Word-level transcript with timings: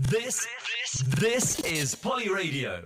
This, 0.00 0.46
this, 0.84 1.02
this 1.18 1.60
is 1.64 1.96
Poly 1.96 2.28
Radio. 2.28 2.84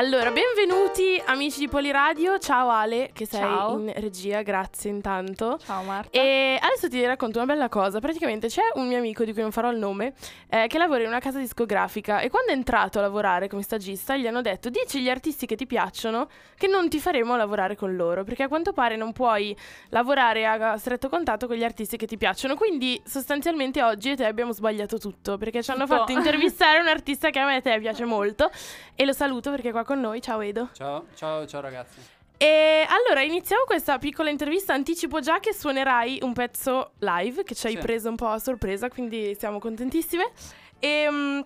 Allora, 0.00 0.30
benvenuti 0.30 1.22
amici 1.26 1.58
di 1.58 1.68
Poliradio. 1.68 2.38
Ciao 2.38 2.70
Ale, 2.70 3.10
che 3.12 3.26
sei 3.26 3.40
Ciao. 3.40 3.78
in 3.78 3.92
regia, 3.96 4.40
grazie 4.40 4.88
intanto. 4.88 5.58
Ciao 5.62 5.82
Marta. 5.82 6.18
E 6.18 6.58
adesso 6.58 6.88
ti 6.88 7.04
racconto 7.04 7.36
una 7.36 7.52
bella 7.52 7.68
cosa. 7.68 8.00
Praticamente 8.00 8.48
c'è 8.48 8.62
un 8.76 8.88
mio 8.88 8.96
amico 8.96 9.24
di 9.24 9.34
cui 9.34 9.42
non 9.42 9.52
farò 9.52 9.70
il 9.70 9.76
nome, 9.76 10.14
eh, 10.48 10.68
che 10.68 10.78
lavora 10.78 11.02
in 11.02 11.08
una 11.08 11.18
casa 11.18 11.38
discografica. 11.38 12.20
E 12.20 12.30
quando 12.30 12.50
è 12.50 12.54
entrato 12.54 12.98
a 12.98 13.02
lavorare 13.02 13.46
come 13.46 13.60
stagista, 13.60 14.16
gli 14.16 14.26
hanno 14.26 14.40
detto: 14.40 14.70
Dici 14.70 14.96
agli 14.96 15.10
artisti 15.10 15.44
che 15.44 15.54
ti 15.54 15.66
piacciono 15.66 16.30
che 16.56 16.66
non 16.66 16.88
ti 16.88 16.98
faremo 16.98 17.36
lavorare 17.36 17.76
con 17.76 17.94
loro. 17.94 18.24
Perché 18.24 18.44
a 18.44 18.48
quanto 18.48 18.72
pare 18.72 18.96
non 18.96 19.12
puoi 19.12 19.54
lavorare 19.90 20.46
a 20.46 20.78
stretto 20.78 21.10
contatto 21.10 21.46
con 21.46 21.56
gli 21.56 21.64
artisti 21.64 21.98
che 21.98 22.06
ti 22.06 22.16
piacciono. 22.16 22.54
Quindi 22.54 22.98
sostanzialmente 23.04 23.82
oggi 23.82 24.12
e 24.12 24.16
te 24.16 24.24
abbiamo 24.24 24.52
sbagliato 24.52 24.96
tutto. 24.96 25.36
Perché 25.36 25.62
ci 25.62 25.70
hanno 25.72 25.86
fatto 25.86 26.10
intervistare 26.12 26.80
un 26.80 26.88
artista 26.88 27.28
che 27.28 27.38
a 27.38 27.44
me 27.44 27.56
e 27.56 27.56
a 27.56 27.60
te 27.60 27.78
piace 27.80 28.06
molto. 28.06 28.50
E 28.94 29.04
lo 29.04 29.12
saluto 29.12 29.50
perché 29.50 29.70
qua 29.70 29.88
con 29.90 29.98
noi. 30.00 30.22
Ciao 30.22 30.40
Edo. 30.40 30.68
Ciao, 30.72 31.06
ciao, 31.16 31.44
ciao 31.48 31.60
ragazzi. 31.60 31.98
E 32.36 32.86
allora 32.88 33.22
iniziamo 33.22 33.64
questa 33.64 33.98
piccola 33.98 34.30
intervista. 34.30 34.72
Anticipo 34.72 35.18
già 35.18 35.40
che 35.40 35.52
suonerai 35.52 36.20
un 36.22 36.32
pezzo 36.32 36.92
live 37.00 37.42
che 37.42 37.56
ci 37.56 37.66
hai 37.66 37.72
Sì. 37.74 37.78
preso 37.80 38.08
un 38.08 38.14
po' 38.14 38.28
a 38.28 38.38
sorpresa, 38.38 38.88
quindi 38.88 39.34
siamo 39.36 39.58
contentissime. 39.58 40.30
E 40.78 41.08
mm, 41.10 41.40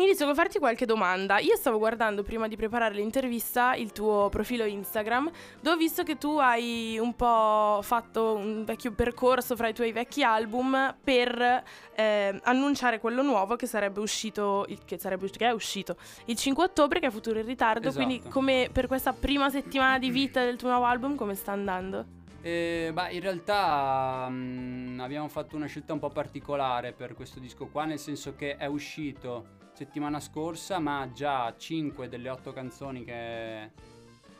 inizio 0.00 0.24
con 0.24 0.34
farti 0.34 0.58
qualche 0.58 0.86
domanda. 0.86 1.38
Io 1.38 1.54
stavo 1.56 1.78
guardando 1.78 2.22
prima 2.22 2.48
di 2.48 2.56
preparare 2.56 2.94
l'intervista 2.94 3.74
il 3.74 3.92
tuo 3.92 4.28
profilo 4.30 4.64
Instagram, 4.64 5.30
dove 5.60 5.76
ho 5.76 5.78
visto 5.78 6.02
che 6.02 6.16
tu 6.16 6.38
hai 6.38 6.98
un 6.98 7.14
po' 7.14 7.80
fatto 7.82 8.34
un 8.34 8.64
vecchio 8.64 8.92
percorso 8.92 9.54
fra 9.54 9.68
i 9.68 9.74
tuoi 9.74 9.92
vecchi 9.92 10.22
album 10.22 10.96
per 11.02 11.62
eh, 11.94 12.40
annunciare 12.42 13.00
quello 13.00 13.22
nuovo 13.22 13.56
che 13.56 13.66
sarebbe 13.66 14.00
uscito, 14.00 14.64
il- 14.68 14.82
che, 14.84 14.98
sarebbe 14.98 15.28
che 15.28 15.46
è 15.46 15.50
uscito 15.50 15.96
il 16.24 16.36
5 16.36 16.64
ottobre, 16.64 16.98
che 16.98 17.08
è 17.08 17.10
futuro 17.10 17.38
in 17.38 17.46
ritardo. 17.46 17.88
Esatto. 17.88 18.04
Quindi, 18.04 18.28
come 18.28 18.70
per 18.72 18.86
questa 18.86 19.12
prima 19.12 19.50
settimana 19.50 19.98
di 19.98 20.10
vita 20.10 20.42
del 20.42 20.56
tuo 20.56 20.70
nuovo 20.70 20.86
album, 20.86 21.16
come 21.16 21.34
sta 21.34 21.52
andando? 21.52 22.20
Eh, 22.40 22.90
beh, 22.92 23.12
in 23.12 23.20
realtà 23.20 24.26
mm, 24.28 24.98
abbiamo 25.00 25.28
fatto 25.28 25.54
una 25.54 25.66
scelta 25.66 25.92
un 25.92 26.00
po' 26.00 26.08
particolare 26.08 26.92
per 26.92 27.14
questo 27.14 27.38
disco 27.38 27.66
qua, 27.66 27.84
nel 27.84 28.00
senso 28.00 28.34
che 28.34 28.56
è 28.56 28.66
uscito 28.66 29.60
settimana 29.72 30.20
scorsa, 30.20 30.78
ma 30.78 31.10
già 31.12 31.54
5 31.56 32.08
delle 32.08 32.28
8 32.28 32.52
canzoni 32.52 33.04
che... 33.04 33.70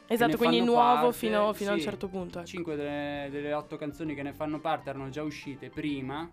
Esatto, 0.06 0.32
ne 0.32 0.36
quindi 0.36 0.60
nuovo 0.60 0.82
parte, 0.82 1.12
fino, 1.16 1.52
fino 1.54 1.70
a 1.70 1.72
un 1.72 1.78
sì. 1.78 1.84
certo 1.84 2.08
punto. 2.08 2.38
ecco. 2.38 2.48
5 2.48 2.76
delle, 2.76 3.28
delle 3.30 3.52
8 3.54 3.76
canzoni 3.76 4.14
che 4.14 4.22
ne 4.22 4.34
fanno 4.34 4.60
parte 4.60 4.90
erano 4.90 5.08
già 5.08 5.22
uscite 5.22 5.70
prima, 5.70 6.28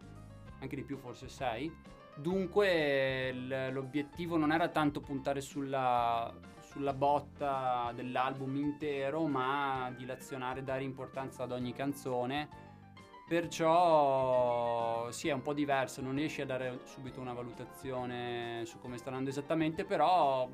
anche 0.59 0.75
di 0.75 0.83
più 0.83 0.97
forse 0.97 1.29
6. 1.29 1.71
Dunque 2.15 3.31
l- 3.31 3.71
l'obiettivo 3.71 4.35
non 4.35 4.51
era 4.51 4.67
tanto 4.67 4.99
puntare 4.99 5.39
sulla, 5.39 6.33
sulla 6.59 6.93
botta 6.93 7.93
dell'album 7.95 8.57
intero, 8.57 9.25
ma 9.27 9.93
dilazionare, 9.95 10.63
dare 10.63 10.83
importanza 10.83 11.43
ad 11.43 11.53
ogni 11.53 11.71
canzone. 11.71 12.67
Perciò 13.29 15.11
sì, 15.11 15.27
è 15.27 15.33
un 15.33 15.43
po' 15.43 15.53
diverso, 15.53 16.01
non 16.01 16.15
riesci 16.15 16.41
a 16.41 16.47
dare 16.47 16.79
subito 16.85 17.19
una 17.19 17.31
valutazione 17.31 18.63
su 18.65 18.79
come 18.79 18.97
sta 18.97 19.09
andando 19.09 19.29
esattamente, 19.29 19.85
però 19.85 20.49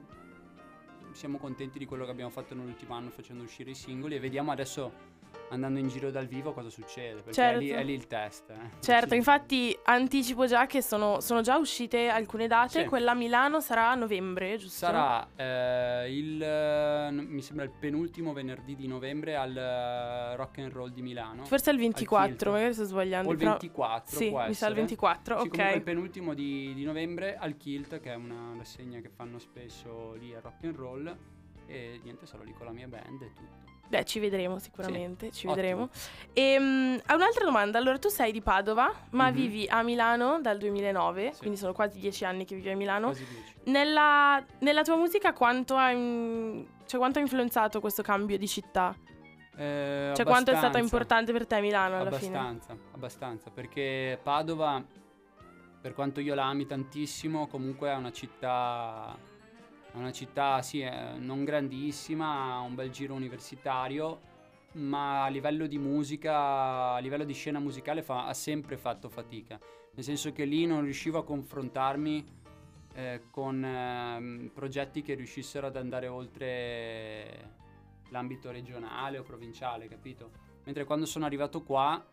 siamo 1.13 1.38
contenti 1.38 1.80
di 1.80 1.86
quello 1.86 2.04
che 2.04 2.12
abbiamo 2.12 2.31
fatto 2.31 2.54
nell'ultimo 2.54 2.94
anno 2.94 3.12
facendo 3.12 3.44
uscire 3.44 3.69
i 3.69 3.75
singoli 3.75 4.16
e 4.16 4.19
vediamo 4.19 4.51
adesso 4.51 4.92
andando 5.50 5.80
in 5.80 5.88
giro 5.88 6.12
dal 6.12 6.25
vivo 6.27 6.53
cosa 6.53 6.69
succede, 6.69 7.21
perché 7.21 7.42
è, 7.53 7.57
lì, 7.57 7.68
Certo. 7.68 7.81
è 7.81 7.86
lì 7.86 7.94
il 7.94 8.07
test. 8.07 8.50
eh. 8.50 8.56
Certo, 8.81 9.09
Sì. 9.09 9.15
infatti 9.15 9.77
anticipo 9.83 10.45
già 10.45 10.65
che 10.65 10.81
sono, 10.81 11.19
sono 11.21 11.42
già 11.42 11.57
uscite 11.57 12.07
alcune 12.09 12.47
date. 12.47 12.81
Sì. 12.81 12.86
Quella 12.86 13.12
a 13.12 13.13
Milano 13.15 13.59
sarà 13.62 13.92
a 13.92 13.95
novembre, 13.95 14.57
giusto? 14.57 14.86
Sarà 14.86 15.27
eh, 15.36 16.15
il, 16.18 17.13
mi 17.27 17.42
sembra 17.42 17.63
il 17.65 17.71
penultimo 17.71 18.33
venerdì 18.33 18.75
di 18.75 18.88
novembre 18.88 19.36
al 19.36 19.56
eh, 19.56 20.36
Rock 20.36 20.57
and 20.59 20.71
Roll 20.71 20.89
di 20.92 21.01
Milano. 21.01 21.45
Forse 21.45 21.69
il 21.69 21.75
Al 21.75 21.81
24, 21.81 22.27
Filtro. 22.30 22.51
magari 22.51 22.74
sto 22.74 22.83
sbagliando. 22.86 23.30
O 23.30 23.31
il 23.31 23.38
però- 23.38 23.51
24 23.51 24.18
Sì, 24.18 24.30
può 24.30 24.38
mi 24.39 24.44
sa 24.53 24.65
il 24.68 24.71
essere. 24.71 24.74
24, 24.74 25.39
Sì, 25.39 25.45
ok. 25.45 25.50
comunque 25.51 25.75
il 25.77 25.83
penultimo 25.83 26.33
di, 26.33 26.74
di 26.74 26.83
novembre 26.83 27.38
al 27.38 27.56
Kilt, 27.57 28.00
che 28.00 28.12
è 28.12 28.15
una 28.15 28.53
rassegna 28.57 29.00
che 29.00 29.09
fanno 29.09 29.39
spesso 29.39 30.13
lì 30.15 30.33
a 30.33 30.39
Rock 30.39 30.63
and 30.63 30.75
Roll. 30.75 31.18
E 31.68 32.00
niente, 32.03 32.25
sarò 32.25 32.44
lì 32.44 32.53
con 32.53 32.65
la 32.68 32.71
mia 32.71 32.88
band 32.88 33.21
e 33.21 33.31
tutto. 33.33 33.74
Beh, 33.87 34.03
ci 34.03 34.19
vedremo 34.19 34.57
sicuramente, 34.57 35.31
ci 35.31 35.45
ottimo. 35.47 35.53
vedremo. 35.53 35.89
E, 36.33 36.55
ha 37.05 37.15
un'altra 37.15 37.43
domanda, 37.45 37.77
allora 37.77 37.97
tu 37.99 38.09
sei 38.09 38.31
di 38.31 38.41
Padova, 38.41 38.91
ma 39.11 39.27
Mhm. 39.29 39.33
vivi 39.35 39.67
a 39.69 39.83
Milano 39.83 40.39
dal 40.41 40.57
2009, 40.57 41.31
Sì. 41.33 41.39
quindi 41.39 41.57
sono 41.57 41.71
quasi 41.73 41.99
dieci 41.99 42.25
anni 42.25 42.45
che 42.45 42.55
vivi 42.55 42.69
a 42.69 42.75
Milano. 42.75 43.13
Nella, 43.65 44.43
nella 44.59 44.81
tua 44.83 44.95
musica 44.95 45.33
quanto 45.33 45.75
ha, 45.75 45.91
cioè, 45.91 46.97
quanto 46.99 47.19
ha 47.19 47.21
influenzato 47.21 47.79
questo 47.79 48.01
cambio 48.01 48.37
di 48.37 48.47
città? 48.47 48.95
Eh, 49.57 50.11
Cioè 50.15 50.25
quanto 50.25 50.51
è 50.51 50.55
stato 50.55 50.77
abbastanza. 50.77 50.79
importante 50.79 51.31
per 51.31 51.47
te 51.47 51.61
Milano 51.61 51.97
alla 51.97 52.11
fine? 52.11 52.38
abbastanza, 52.38 52.75
abbastanza, 52.93 53.49
perché 53.51 54.19
Padova, 54.21 54.83
per 55.79 55.93
quanto 55.93 56.19
io 56.19 56.35
la 56.35 56.45
ami 56.47 56.65
tantissimo, 56.65 57.47
comunque 57.47 57.89
è 57.89 57.95
una 57.95 58.11
città, 58.11 59.15
è 59.95 59.97
una 59.97 60.12
città 60.12 60.62
sì, 60.62 60.81
è 60.81 61.13
non 61.18 61.45
grandissima, 61.45 62.56
ha 62.56 62.59
un 62.59 62.75
bel 62.75 62.89
giro 62.89 63.13
universitario, 63.13 64.33
ma 64.74 65.24
a 65.24 65.30
livello 65.30 65.68
di 65.68 65.77
musica, 65.77 66.94
a 66.94 67.00
livello 67.00 67.24
di 67.24 67.33
scena 67.33 67.59
musicale 67.59 68.03
fa- 68.03 68.25
ha 68.25 68.33
sempre 68.33 68.75
fatto 68.75 69.07
fatica, 69.07 69.57
nel 69.94 70.03
senso 70.03 70.33
che 70.33 70.44
lì 70.44 70.65
non 70.65 70.81
riuscivo 70.81 71.19
a 71.19 71.24
confrontarmi 71.24 72.25
eh, 72.94 73.21
con 73.31 73.63
ehm, 73.63 74.51
progetti 74.53 75.01
che 75.01 75.13
riuscissero 75.13 75.68
ad 75.68 75.77
andare 75.77 76.07
oltre 76.07 77.53
l'ambito 78.09 78.51
regionale 78.51 79.18
o 79.18 79.24
provinciale, 79.24 79.88
capito? 79.88 80.30
Mentre 80.65 80.83
quando 80.83 81.06
sono 81.06 81.24
arrivato 81.25 81.63
qua 81.63 82.03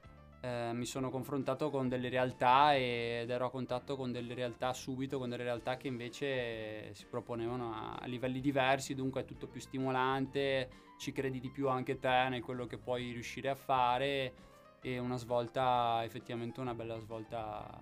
eh, 0.45 0.71
mi 0.73 0.85
sono 0.87 1.09
confrontato 1.09 1.71
con 1.71 1.89
delle 1.89 2.09
realtà 2.09 2.75
ed 2.75 3.31
ero 3.31 3.47
a 3.47 3.51
contatto 3.51 3.97
con 3.97 4.11
delle 4.11 4.35
realtà 4.35 4.73
subito, 4.73 5.19
con 5.19 5.29
delle 5.29 5.45
realtà 5.45 5.77
che 5.77 5.87
invece 5.87 6.93
si 6.95 7.07
proponevano 7.07 7.73
a, 7.73 7.95
a 8.01 8.07
livelli 8.07 8.41
diversi, 8.41 8.95
dunque 8.97 9.21
è 9.21 9.25
tutto 9.25 9.47
più 9.47 9.61
stimolante, 9.61 10.69
ci 10.99 11.13
credi 11.13 11.39
di 11.39 11.49
più 11.51 11.69
anche 11.69 11.99
te 12.01 12.27
nel 12.29 12.43
quello 12.43 12.67
che 12.67 12.77
puoi 12.77 13.13
riuscire 13.13 13.49
a 13.51 13.55
fare 13.55 14.33
e 14.81 14.99
una 14.99 15.17
svolta, 15.17 16.01
effettivamente 16.03 16.59
una 16.61 16.75
bella 16.75 16.99
svolta 16.99 17.81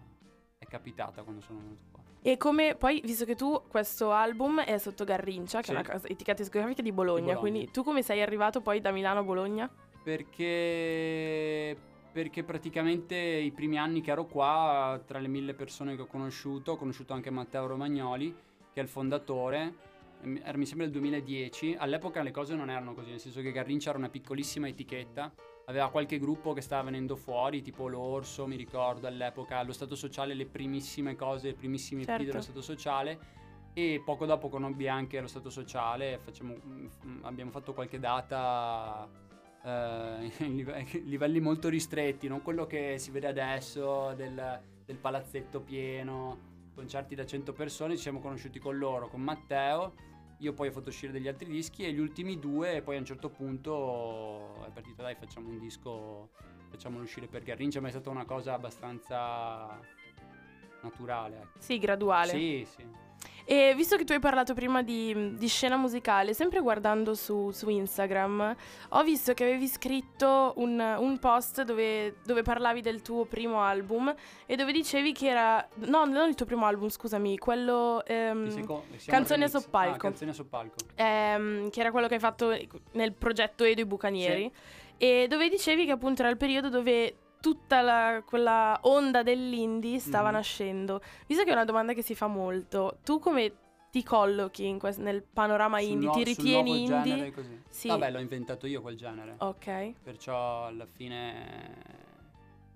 è 0.59 0.67
capitata 0.67 1.23
quando 1.23 1.41
sono 1.41 1.61
venuto 1.61 1.85
qua. 1.91 2.03
E 2.23 2.37
come 2.37 2.75
poi, 2.75 3.01
visto 3.03 3.25
che 3.25 3.35
tu 3.35 3.63
questo 3.69 4.11
album 4.13 4.61
è 4.61 4.77
sotto 4.77 5.05
Garrincia, 5.05 5.61
che 5.61 5.69
Sì. 5.69 5.73
è 5.73 5.77
una 5.79 6.01
etichetta 6.05 6.43
discografica 6.43 6.83
di 6.83 6.93
Bologna, 6.93 7.21
Di 7.21 7.33
Bologna. 7.33 7.41
quindi 7.41 7.71
tu 7.71 7.83
come 7.83 8.03
sei 8.03 8.21
arrivato 8.21 8.61
poi 8.61 8.83
da 8.83 8.91
Milano 8.91 9.21
a 9.21 9.23
Bologna? 9.23 9.71
Perché, 10.03 11.77
perché 12.13 12.43
praticamente 12.43 13.17
i 13.17 13.53
primi 13.53 13.79
anni 13.79 14.01
che 14.01 14.11
ero 14.11 14.27
qua, 14.27 15.01
tra 15.07 15.19
le 15.19 15.29
mille 15.29 15.55
persone 15.55 15.95
che 15.95 16.03
ho 16.03 16.07
conosciuto, 16.07 16.73
ho 16.73 16.77
conosciuto 16.77 17.13
anche 17.13 17.31
Matteo 17.31 17.67
Romagnoli, 17.67 18.35
che 18.73 18.81
è 18.81 18.83
il 18.83 18.89
fondatore. 18.89 19.89
Era 20.43 20.59
mi 20.59 20.67
sembra 20.67 20.87
il 20.87 20.93
2010. 20.93 21.77
All'epoca 21.79 22.23
le 22.23 22.33
cose 22.33 22.55
non 22.55 22.69
erano 22.69 22.95
così, 22.95 23.11
nel 23.11 23.21
senso 23.21 23.41
che 23.41 23.53
Garrincia 23.53 23.91
era 23.91 23.99
una 23.99 24.09
piccolissima 24.09 24.69
etichetta. 24.69 25.33
Aveva 25.67 25.89
qualche 25.89 26.19
gruppo 26.19 26.53
che 26.53 26.61
stava 26.61 26.83
venendo 26.83 27.15
fuori, 27.15 27.63
tipo 27.63 27.87
l'Orso, 27.87 28.47
mi 28.47 28.57
ricordo 28.57 29.07
all'epoca, 29.07 29.63
lo 29.63 29.73
Stato 29.73 29.95
Sociale, 29.95 30.35
le 30.35 30.47
primissime 30.47 31.15
cose, 31.15 31.49
le 31.49 31.55
primissime 31.55 32.05
Certo. 32.05 32.25
Dello 32.25 32.41
Stato 32.41 32.61
Sociale. 32.61 33.39
E 33.73 34.03
poco 34.05 34.27
dopo 34.27 34.49
conobbi 34.49 34.89
anche 34.89 35.21
lo 35.21 35.29
Stato 35.29 35.49
Sociale, 35.49 36.19
facciamo- 36.19 36.57
mm, 36.57 36.87
abbiamo 37.23 37.53
fatto 37.53 37.73
qualche 37.73 38.01
data 38.01 39.09
eh, 39.63 40.33
in 40.45 40.57
live- 40.57 40.87
livelli 41.05 41.41
molto 41.41 41.69
ristretti, 41.69 42.29
non 42.29 42.43
quello 42.43 42.67
che 42.67 42.97
si 42.99 43.11
vede 43.11 43.29
adesso 43.29 44.13
del, 44.15 44.61
del 44.85 44.97
palazzetto 44.97 45.61
pieno, 45.61 46.49
concerti 46.75 47.15
da 47.15 47.27
100 47.27 47.53
persone, 47.53 47.97
ci 47.97 48.03
siamo 48.03 48.21
conosciuti 48.21 48.59
con 48.59 48.79
loro, 48.79 49.09
con 49.09 49.21
Matteo, 49.21 49.95
io 50.39 50.55
poi 50.55 50.69
ho 50.69 50.73
fatto 50.73 50.89
uscire 50.89 51.13
degli 51.13 51.29
altri 51.29 51.51
dischi 51.51 51.85
e 51.85 51.93
gli 51.93 51.99
ultimi 51.99 52.39
due 52.39 52.77
e 52.77 52.83
poi 52.83 52.97
a 52.97 52.99
un 52.99 53.05
certo 53.05 53.29
punto 53.29 54.65
è 54.67 54.71
partito 54.71 55.03
dai 55.03 55.15
facciamolo 55.15 55.53
un 55.53 55.61
disco, 55.61 56.31
facciamolo 56.71 57.03
uscire 57.03 57.27
per 57.27 57.43
Garrincia, 57.43 57.81
ma 57.81 57.89
è 57.89 57.91
stata 57.91 58.09
una 58.09 58.25
cosa 58.25 58.55
abbastanza 58.55 59.79
naturale. 60.83 61.37
ecco. 61.37 61.59
Sì, 61.59 61.79
graduale. 61.79 62.31
Sì, 62.31 62.67
sì. 62.67 62.87
E 63.51 63.75
visto 63.75 63.97
che 63.97 64.05
tu 64.05 64.13
hai 64.13 64.21
parlato 64.21 64.55
prima 64.55 64.81
di, 64.81 65.35
di 65.35 65.49
scena 65.49 65.77
musicale, 65.77 66.35
sempre 66.35 66.61
guardando 66.61 67.15
su, 67.15 67.51
su 67.51 67.69
Instagram, 67.69 68.55
ho 68.91 69.03
visto 69.03 69.35
che 69.35 69.43
avevi 69.43 69.67
scritto 69.67 70.53
un, 70.59 70.79
un 70.79 71.19
post 71.19 71.63
dove, 71.63 72.19
dove 72.25 72.43
parlavi 72.43 72.81
del 72.81 73.03
tuo 73.03 73.25
primo 73.25 73.61
album 73.61 74.15
e 74.47 74.55
dove 74.55 74.71
dicevi 74.71 75.13
che 75.13 75.31
era... 75.31 75.69
No, 75.87 76.05
non 76.05 76.29
il 76.29 76.37
tuo 76.37 76.47
primo 76.47 76.65
album, 76.65 76.91
scusami, 76.91 77.39
quello... 77.39 78.05
ehm, 78.07 78.51
siamo 78.51 78.85
Canzoni 79.05 79.43
a 79.43 79.49
soppalco. 79.49 79.95
Ah, 79.97 79.99
canzoni 79.99 80.31
a 80.31 80.35
soppalco. 80.35 80.75
ehm, 80.95 81.71
che 81.71 81.81
era 81.81 81.91
quello 81.91 82.07
che 82.07 82.15
hai 82.15 82.21
fatto 82.21 82.57
nel 82.93 83.13
progetto 83.15 83.65
Edo 83.65 83.81
i 83.81 83.85
Bucanieri, 83.85 84.53
e 84.97 85.27
dove 85.29 85.49
dicevi 85.49 85.87
che 85.87 85.91
appunto 85.91 86.23
era 86.23 86.31
il 86.31 86.37
periodo 86.37 86.69
dove 86.69 87.17
tutta 87.41 87.81
la- 87.81 88.23
quella 88.25 88.79
onda 88.83 89.23
dell'indie 89.23 89.99
stava 89.99 90.29
Mhm. 90.29 90.35
nascendo. 90.35 91.01
Visto 91.27 91.43
che 91.45 91.51
è 91.51 91.53
una 91.53 91.65
domanda 91.65 91.93
che 91.93 92.03
si 92.03 92.15
fa 92.15 92.27
molto, 92.27 92.99
tu 93.03 93.19
come 93.19 93.53
ti 93.91 94.05
collochi 94.05 94.77
quest- 94.79 95.01
nel 95.01 95.23
panorama 95.23 95.79
Sul 95.81 95.89
indie? 95.91 96.07
nuo- 96.07 96.15
ti 96.17 96.25
ritieni 96.25 96.83
indie? 96.85 97.03
genere 97.03 97.33
così. 97.33 97.63
Sì. 97.69 97.89
Vabbè, 97.89 98.11
l'ho 98.11 98.21
inventato 98.21 98.67
io 98.67 98.81
quel 98.81 98.97
genere. 98.97 99.35
Ok, 99.39 99.95
Perciò 100.03 100.67
alla 100.67 100.87
fine 100.87 101.99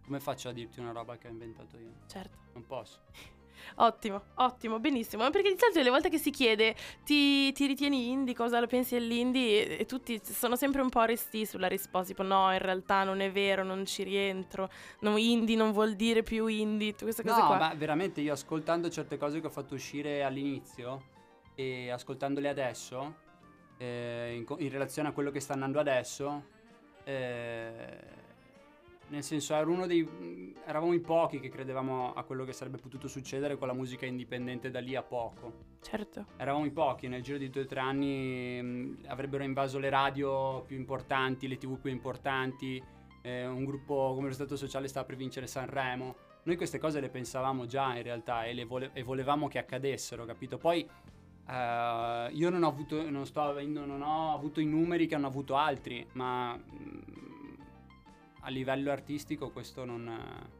come 0.04 0.20
faccio 0.20 0.48
a 0.48 0.52
dirti 0.52 0.80
una 0.80 0.92
roba 0.92 1.16
che 1.16 1.28
ho 1.28 1.30
inventato 1.30 1.76
io? 1.78 1.92
certo. 2.06 2.36
Non 2.54 2.66
posso. 2.66 2.98
Ottimo, 3.76 4.22
ottimo, 4.36 4.78
benissimo. 4.78 5.28
Perché 5.30 5.50
di 5.52 5.58
solito 5.58 5.80
le 5.80 5.90
volte 5.90 6.08
che 6.08 6.18
si 6.18 6.30
chiede 6.30 6.74
ti, 7.04 7.52
ti 7.52 7.66
ritieni 7.66 8.10
indie, 8.10 8.34
cosa 8.34 8.60
lo 8.60 8.66
pensi 8.66 8.94
dell'indie, 8.94 9.76
e, 9.76 9.80
e 9.80 9.86
tutti 9.86 10.20
sono 10.22 10.56
sempre 10.56 10.82
un 10.82 10.88
po' 10.88 11.02
resti 11.04 11.46
sulla 11.46 11.66
risposta, 11.66 12.08
tipo 12.08 12.22
no, 12.22 12.52
in 12.52 12.58
realtà 12.58 13.04
non 13.04 13.20
è 13.20 13.30
vero, 13.30 13.62
non 13.64 13.84
ci 13.86 14.02
rientro, 14.02 14.70
no, 15.00 15.16
indie 15.16 15.56
non 15.56 15.72
vuol 15.72 15.94
dire 15.94 16.22
più 16.22 16.46
indie, 16.46 16.94
queste 16.94 17.22
cose 17.22 17.40
No, 17.40 17.46
qua. 17.46 17.56
ma 17.56 17.74
veramente 17.74 18.20
io 18.20 18.32
ascoltando 18.32 18.88
certe 18.90 19.16
cose 19.16 19.40
che 19.40 19.46
ho 19.46 19.50
fatto 19.50 19.74
uscire 19.74 20.22
all'inizio 20.22 21.12
e 21.54 21.90
ascoltandole 21.90 22.48
adesso, 22.48 23.14
eh, 23.78 24.34
in, 24.36 24.44
in 24.58 24.70
relazione 24.70 25.08
a 25.08 25.12
quello 25.12 25.30
che 25.30 25.40
sta 25.40 25.52
andando 25.52 25.78
adesso, 25.80 26.44
eh, 27.04 28.22
nel 29.08 29.22
senso 29.22 29.54
dei, 29.86 30.54
eravamo 30.66 30.92
in 30.92 31.02
pochi 31.02 31.40
che 31.40 31.48
credevamo 31.48 32.14
a 32.14 32.22
quello 32.24 32.44
che 32.44 32.52
sarebbe 32.52 32.78
potuto 32.78 33.06
succedere 33.06 33.56
con 33.56 33.68
la 33.68 33.74
musica 33.74 34.06
indipendente 34.06 34.70
da 34.70 34.80
lì 34.80 34.94
a 34.94 35.02
poco. 35.02 35.72
Certo. 35.82 36.26
Eravamo 36.36 36.64
in 36.64 36.72
pochi, 36.72 37.08
nel 37.08 37.22
giro 37.22 37.38
di 37.38 37.50
due 37.50 37.62
o 37.62 37.66
tre 37.66 37.80
anni 37.80 38.62
mh, 38.62 38.98
avrebbero 39.06 39.44
invaso 39.44 39.78
le 39.78 39.90
radio 39.90 40.62
più 40.66 40.76
importanti, 40.76 41.48
le 41.48 41.58
tv 41.58 41.78
più 41.78 41.90
importanti, 41.90 42.82
eh, 43.22 43.46
un 43.46 43.64
gruppo 43.64 44.12
come 44.14 44.28
lo 44.28 44.34
Stato 44.34 44.56
Sociale 44.56 44.88
stava 44.88 45.06
per 45.06 45.16
vincere 45.16 45.46
Sanremo. 45.46 46.14
Noi 46.44 46.56
queste 46.56 46.78
cose 46.78 47.00
le 47.00 47.08
pensavamo 47.08 47.66
già 47.66 47.96
in 47.96 48.02
realtà 48.02 48.44
e, 48.44 48.52
le 48.52 48.64
vole- 48.64 48.90
e 48.92 49.02
volevamo 49.02 49.48
che 49.48 49.58
accadessero, 49.58 50.24
capito? 50.26 50.58
Poi 50.58 50.86
eh, 51.48 52.28
io 52.32 52.50
non 52.50 52.62
ho, 52.62 52.68
avuto, 52.68 53.08
non, 53.10 53.24
sto 53.26 53.40
avendo, 53.42 53.84
non 53.84 54.02
ho 54.02 54.34
avuto 54.34 54.60
i 54.60 54.66
numeri 54.66 55.06
che 55.06 55.14
hanno 55.14 55.26
avuto 55.26 55.56
altri, 55.56 56.06
ma 56.12 56.54
mh, 56.54 57.33
a 58.44 58.48
livello 58.50 58.90
artistico 58.90 59.50
questo 59.50 59.84
non... 59.84 60.52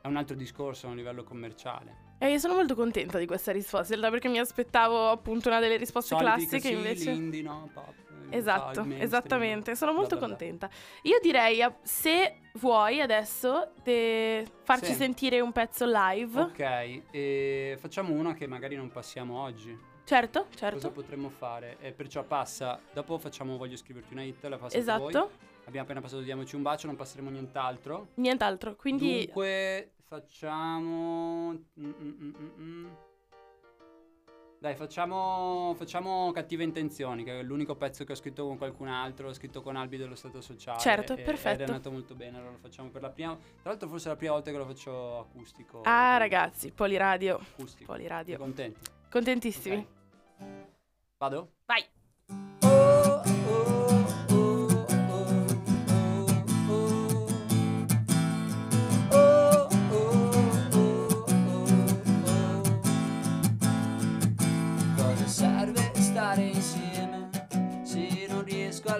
È 0.00 0.06
un 0.08 0.16
altro 0.16 0.36
discorso, 0.36 0.86
a 0.86 0.90
un 0.90 0.96
livello 0.96 1.24
commerciale. 1.24 2.14
E 2.18 2.30
io 2.30 2.38
sono 2.38 2.54
molto 2.54 2.74
contenta 2.76 3.18
di 3.18 3.26
questa 3.26 3.50
risposta, 3.50 3.92
in 3.92 4.00
realtà 4.00 4.10
perché 4.10 4.28
mi 4.28 4.38
aspettavo 4.38 5.10
appunto 5.10 5.48
una 5.48 5.58
delle 5.58 5.76
risposte 5.76 6.14
Soliti 6.14 6.30
classiche 6.46 6.60
così, 6.60 6.72
invece... 6.74 7.10
l'indie, 7.10 7.42
no? 7.42 7.68
Pop, 7.74 7.92
eh, 8.30 8.36
Esatto, 8.36 8.80
mainstream, 8.80 9.00
esattamente, 9.02 9.74
sono 9.74 9.92
molto 9.92 10.16
bla, 10.16 10.26
bla. 10.28 10.36
contenta. 10.36 10.70
Io 11.02 11.18
direi, 11.20 11.60
eh, 11.60 11.74
se 11.82 12.36
vuoi 12.54 13.00
adesso, 13.00 13.72
de- 13.82 14.46
farci 14.62 14.92
Sì. 14.92 14.94
sentire 14.94 15.40
un 15.40 15.50
pezzo 15.50 15.84
live. 15.86 16.40
Ok, 16.40 17.02
e 17.10 17.76
facciamo 17.78 18.14
una 18.14 18.32
che 18.34 18.46
magari 18.46 18.76
non 18.76 18.90
passiamo 18.92 19.40
oggi. 19.40 19.76
Certo, 20.04 20.44
Cosa 20.44 20.56
certo. 20.56 20.90
potremmo 20.92 21.28
fare? 21.30 21.78
E 21.80 21.90
perciò 21.90 22.22
passa, 22.22 22.80
dopo 22.92 23.18
facciamo 23.18 23.56
Voglio 23.56 23.76
scriverti 23.76 24.12
una 24.12 24.22
hit, 24.22 24.44
la 24.44 24.56
passate 24.56 24.80
voi. 24.84 25.08
Esatto, 25.08 25.30
Abbiamo 25.66 25.84
appena 25.84 26.00
passato 26.00 26.22
Diamoci 26.22 26.54
un 26.54 26.62
bacio, 26.62 26.86
non 26.86 26.96
passeremo 26.96 27.28
nient'altro. 27.30 28.08
nient'altro. 28.14 28.76
Quindi 28.76 29.24
Dunque 29.24 29.94
facciamo... 30.04 31.50
mm, 31.52 31.64
mm, 31.80 31.92
mm, 32.00 32.34
mm, 32.38 32.60
mm. 32.60 32.86
Dai, 34.58 34.74
facciamo, 34.74 35.74
facciamo 35.76 36.30
Cattive 36.32 36.64
Intenzioni, 36.64 37.24
che 37.24 37.40
è 37.40 37.42
l'unico 37.42 37.74
pezzo 37.76 38.04
che 38.04 38.12
ho 38.12 38.16
scritto 38.16 38.46
con 38.46 38.56
qualcun 38.56 38.88
altro, 38.88 39.28
ho 39.28 39.32
scritto 39.32 39.60
con 39.60 39.76
Albi 39.76 39.96
dello 39.96 40.14
Stato 40.14 40.40
Sociale. 40.40 40.80
Certo, 40.80 41.12
e- 41.14 41.18
Ed 41.18 41.24
perfetto. 41.24 41.62
è 41.62 41.66
andato 41.66 41.90
molto 41.90 42.14
bene, 42.14 42.38
allora 42.38 42.52
lo 42.52 42.58
facciamo 42.58 42.88
per 42.88 43.02
la 43.02 43.10
prima... 43.10 43.36
Tra 43.36 43.70
l'altro 43.70 43.88
forse 43.88 44.06
è 44.06 44.10
la 44.12 44.16
prima 44.16 44.32
volta 44.32 44.50
che 44.50 44.56
lo 44.56 44.64
faccio 44.66 45.18
acustico. 45.18 45.82
Ah, 45.82 46.16
ragazzi, 46.16 46.70
Poliradio. 46.72 47.36
Acustico. 47.36 47.92
Poliradio. 47.92 48.38
Contenti? 48.38 48.80
Contentissimi. 49.10 49.76
Ok. 50.38 50.46
Vado? 51.18 51.52
Vai. 51.66 51.84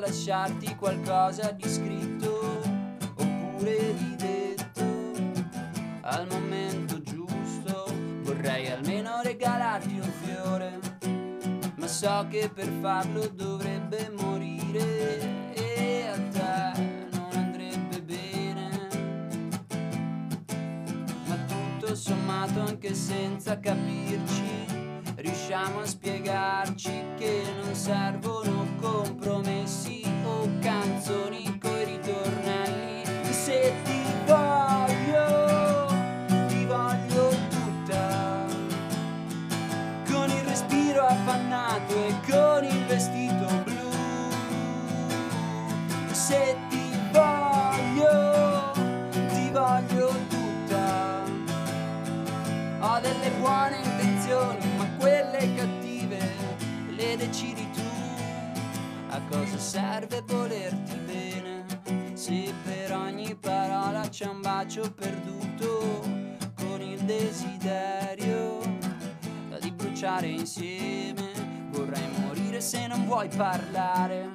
Lasciarti 0.07 0.77
qualcosa 0.77 1.51
di 1.51 1.69
scritto 1.69 2.61
oppure 3.17 3.95
di 3.95 4.15
detto. 4.17 4.85
Al 6.03 6.29
momento 6.31 7.01
giusto 7.03 7.85
vorrei 8.23 8.71
almeno 8.71 9.21
regalarti 9.23 9.99
un 9.99 10.13
fiore 10.23 10.79
ma 11.75 11.87
so 11.89 12.27
che 12.31 12.49
per 12.55 12.69
farlo 12.81 13.27
dovrebbe 13.27 14.13
morire 14.17 15.55
e 15.55 16.07
a 16.07 16.19
te 16.31 16.81
non 17.11 17.29
andrebbe 17.33 18.01
bene. 18.03 18.89
Ma 21.27 21.37
tutto 21.47 21.97
sommato 21.97 22.61
anche 22.61 22.95
senza 22.95 23.59
capirci 23.59 24.47
riusciamo 25.17 25.81
a 25.81 25.87
spiegarci 25.87 27.05
che 27.17 27.43
non 27.63 27.75
servono 27.75 28.67
compromessi 28.81 29.86
canzoni 30.61 31.59
coi 31.59 31.85
ritornelli 31.85 33.05
se 33.33 33.73
ti 33.85 33.96
parlare, 73.37 74.31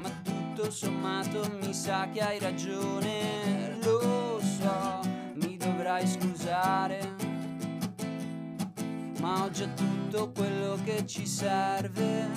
ma 0.00 0.08
tutto 0.22 0.70
sommato 0.70 1.46
mi 1.60 1.74
sa 1.74 2.08
che 2.10 2.20
hai 2.20 2.38
ragione. 2.38 3.76
Lo 3.82 4.40
so, 4.40 5.00
mi 5.34 5.58
dovrai 5.58 6.06
scusare. 6.06 7.16
Ma 9.20 9.44
ho 9.44 9.50
già 9.50 9.66
tutto 9.74 10.30
quello 10.30 10.78
che 10.84 11.04
ci 11.06 11.26
serve, 11.26 12.28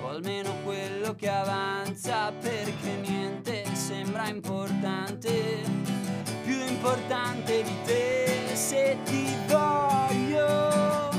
o 0.00 0.08
almeno 0.08 0.54
quello 0.64 1.14
che 1.14 1.28
avanza, 1.28 2.32
perché 2.32 2.96
niente 3.02 3.66
sembra 3.74 4.28
importante, 4.28 5.60
più 6.42 6.58
importante 6.64 7.62
di 7.62 7.76
te, 7.84 8.54
se 8.54 8.96
ti 9.04 9.26
voglio, 9.46 11.10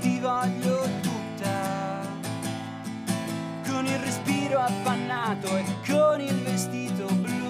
ti 0.00 0.18
voglio 0.18 0.77
il 3.88 3.98
respiro 4.00 4.60
affannato 4.60 5.56
e 5.56 5.64
con 5.86 6.20
il 6.20 6.42
vestito 6.42 7.06
blu, 7.06 7.48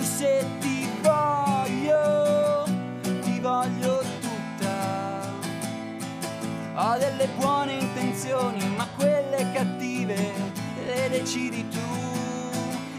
se 0.00 0.44
ti 0.60 0.88
voglio, 1.02 2.64
ti 3.22 3.38
voglio 3.40 4.02
tutta. 4.20 5.34
Ho 6.74 6.98
delle 6.98 7.28
buone 7.36 7.74
intenzioni, 7.74 8.66
ma 8.76 8.86
quelle 8.96 9.50
cattive 9.52 10.32
le 10.84 11.08
decidi 11.10 11.68
tu. 11.68 11.78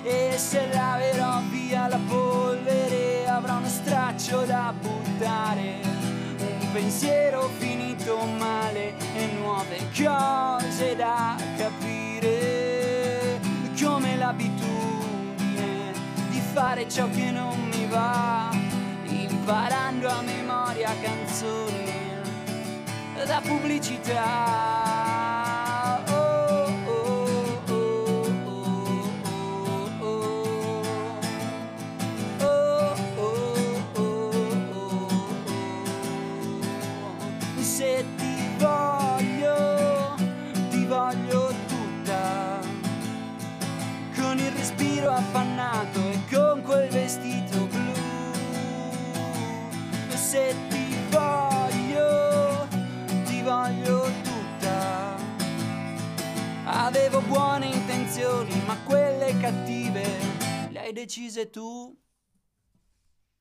E 0.04 0.36
se 0.38 0.68
laverò 0.72 1.42
via 1.50 1.88
la 1.88 2.00
polvere 2.08 3.28
avrò 3.28 3.58
uno 3.58 3.68
straccio 3.68 4.46
da 4.46 4.74
buttare. 4.80 5.82
Un 6.40 6.72
pensiero 6.72 7.50
finito 7.58 8.18
male 8.38 8.67
e 9.18 9.28
nuove 9.34 9.78
cose 9.96 10.96
da 10.96 11.36
capire. 11.58 13.40
Come 13.82 14.16
l'abitudine 14.18 15.94
di 16.30 16.40
fare 16.40 16.88
ciò 16.90 17.10
che 17.10 17.32
non 17.32 17.58
mi 17.70 17.86
va, 17.88 18.50
imparando 19.06 20.08
a 20.10 20.22
memoria 20.22 20.94
canzoni 21.02 21.86
da 23.26 23.42
pubblicità. 23.42 24.86
Se 37.60 38.06
ti 38.18 38.36
voglio, 38.58 38.97
affannato 45.38 46.00
e 46.10 46.20
con 46.32 46.62
quel 46.64 46.90
vestito 46.90 47.68
blu. 47.68 47.94
Se 50.16 50.56
ti 50.70 50.96
voglio, 51.10 52.68
ti 53.26 53.42
voglio 53.44 54.10
tutta. 54.24 55.16
Avevo 56.66 57.22
buone 57.22 57.68
intenzioni, 57.68 58.62
ma 58.66 58.76
quelle 58.84 59.38
cattive 59.38 60.04
le 60.70 60.80
hai 60.80 60.94
decise 60.94 61.52
tu. 61.52 61.96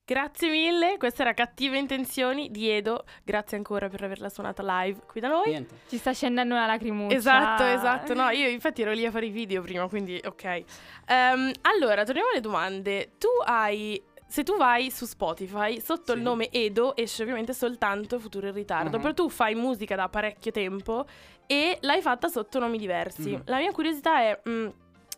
Grazie 0.09 0.51
mille, 0.51 0.99
questa 0.99 1.23
era 1.23 1.35
Cattive 1.35 1.77
Intenzioni 1.79 2.49
di 2.53 2.69
Edo. 2.71 3.03
Grazie 3.25 3.57
ancora 3.57 3.89
per 3.89 4.05
averla 4.05 4.29
suonata 4.29 4.63
live 4.65 5.01
qui 5.05 5.21
da 5.21 5.27
noi. 5.27 5.49
Niente. 5.49 5.75
Ci 5.89 5.97
sta 5.99 6.13
scendendo 6.13 6.55
una 6.55 6.65
lacrimuccia. 6.67 7.13
Esatto, 7.17 7.65
esatto. 7.65 8.15
No, 8.15 8.31
io 8.31 8.47
infatti 8.49 8.83
ero 8.83 8.93
lì 8.93 9.05
a 9.05 9.11
fare 9.11 9.27
i 9.27 9.31
video 9.31 9.63
prima, 9.63 9.89
quindi 9.89 10.21
ok. 10.25 10.63
Ehm, 11.09 11.51
allora, 11.63 12.05
torniamo 12.05 12.29
alle 12.31 12.41
domande. 12.41 13.15
Tu 13.19 13.27
hai. 13.47 14.01
Se 14.29 14.45
tu 14.45 14.57
vai 14.57 14.93
su 14.93 15.07
Spotify, 15.07 15.81
sotto 15.81 16.13
Sì. 16.13 16.19
il 16.19 16.23
nome 16.23 16.51
Edo 16.53 16.95
esce 16.95 17.23
ovviamente 17.23 17.53
soltanto 17.53 18.21
Futuro 18.21 18.47
in 18.47 18.55
ritardo. 18.55 18.97
Mhm. 18.99 19.03
Però 19.03 19.13
tu 19.13 19.29
fai 19.29 19.57
musica 19.57 19.97
da 19.97 20.09
parecchio 20.09 20.53
tempo 20.53 21.05
e 21.49 21.79
l'hai 21.81 22.01
fatta 22.01 22.29
sotto 22.29 22.61
nomi 22.61 22.79
diversi. 22.79 23.31
Mhm. 23.31 23.43
La 23.47 23.57
mia 23.59 23.73
curiosità 23.73 24.21
è. 24.21 24.41
mm, 24.49 24.69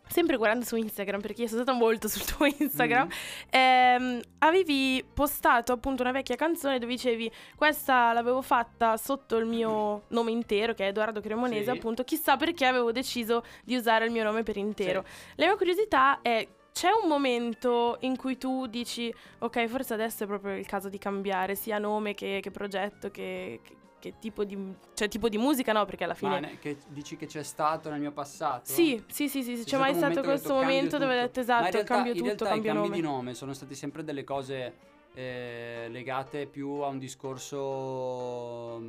sempre 0.09 0.37
guardando 0.37 0.65
su 0.65 0.77
Instagram, 0.77 1.21
perché 1.21 1.43
io 1.43 1.49
sono 1.49 1.63
stata 1.63 1.77
molto 1.77 2.09
sul 2.09 2.25
tuo 2.25 2.47
Instagram. 2.47 3.07
Mhm. 3.07 3.13
Ehm, 3.51 4.21
avevi 4.39 5.05
postato 5.13 5.73
appunto 5.73 6.03
una 6.03 6.13
vecchia 6.13 6.37
canzone 6.37 6.79
dove 6.79 6.93
dicevi 6.93 7.31
questa 7.57 8.13
l'avevo 8.13 8.43
fatta 8.43 8.97
sotto 8.97 9.37
il 9.37 9.47
mio 9.47 10.05
nome 10.09 10.31
intero 10.31 10.75
che 10.75 10.85
è 10.85 10.89
Edoardo 10.89 11.21
Cremonese 11.21 11.65
Sì. 11.65 11.71
appunto 11.71 12.05
chissà 12.05 12.37
perché 12.37 12.67
avevo 12.67 12.93
deciso 12.93 13.43
di 13.65 13.77
usare 13.77 14.05
il 14.05 14.11
mio 14.13 14.23
nome 14.25 14.43
per 14.43 14.57
intero 14.57 15.05
la 15.37 15.47
mia 15.47 15.57
curiosità 15.57 16.21
è 16.23 16.47
c'è 16.73 16.91
un 17.03 17.09
momento 17.09 17.97
in 18.01 18.17
cui 18.17 18.39
tu 18.39 18.67
dici 18.67 19.13
ok 19.39 19.67
forse 19.67 19.95
adesso 19.95 20.25
è 20.25 20.27
proprio 20.27 20.55
il 20.57 20.67
caso 20.67 20.89
di 20.89 20.99
cambiare 20.99 21.55
sia 21.57 21.79
nome 21.79 22.15
che, 22.15 22.39
che 22.41 22.51
progetto 22.51 23.11
che, 23.11 23.61
che- 23.65 23.77
che 23.99 24.15
tipo 24.19 24.45
di 24.45 24.57
cioè 24.95 25.09
tipo 25.09 25.29
di 25.29 25.39
musica 25.39 25.73
no 25.73 25.85
perché 25.85 26.05
alla 26.05 26.17
Ma 26.21 26.37
fine 26.37 26.41
ne- 26.41 26.59
che 26.59 26.77
dici 26.89 27.17
che 27.17 27.27
c'è 27.27 27.43
stato 27.43 27.91
nel 27.91 28.01
mio 28.01 28.13
passato? 28.13 28.65
sì 28.71 29.03
sì 29.09 29.29
sì 29.29 29.43
sì, 29.43 29.55
c'è 29.57 29.63
stato 29.63 29.83
mai 29.83 29.95
stato 29.95 30.21
ho 30.21 30.23
questo 30.23 30.55
momento 30.55 30.99
dove 30.99 31.19
hai 31.19 31.27
tutto. 31.27 31.41
detto 31.41 31.53
Ma 31.53 31.59
in 31.59 31.65
esatto 31.67 31.73
realtà- 31.77 31.95
cambio 31.95 32.13
in 32.13 32.19
tutto 32.19 32.27
realtà 32.45 32.45
cambio 32.49 32.71
i 32.71 32.75
cambi 32.75 32.89
nome 32.89 32.97
di 33.01 33.03
nome 33.03 33.35
sono 33.35 33.53
state 33.53 33.75
sempre 33.75 34.05
delle 34.05 34.25
cose 34.25 34.75
eh, 35.15 35.87
legate 35.91 36.47
più 36.47 36.69
a 36.83 36.87
un 36.89 36.99
discorso, 36.99 38.81